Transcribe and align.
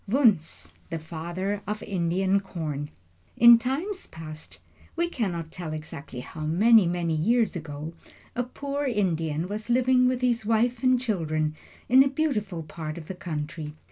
WUNZH, 0.09 0.71
THE 0.89 0.97
FATHER 0.97 1.61
OF 1.67 1.83
INDIAN 1.83 2.39
CORN 2.39 2.89
|IN 3.37 3.59
time 3.59 3.85
past 4.09 4.57
we 4.95 5.07
cannot 5.07 5.51
tell 5.51 5.73
exactly 5.73 6.21
how 6.21 6.41
many, 6.41 6.87
many 6.87 7.13
years 7.15 7.55
ago 7.55 7.93
a 8.35 8.41
poor 8.41 8.85
Indian 8.85 9.47
was 9.47 9.69
living 9.69 10.07
with 10.07 10.21
his 10.21 10.43
wife 10.43 10.81
and 10.81 10.99
children 10.99 11.55
in 11.87 12.01
a 12.03 12.07
beautiful 12.07 12.63
part 12.63 12.97
of 12.97 13.07
the 13.09 13.13
country. 13.13 13.75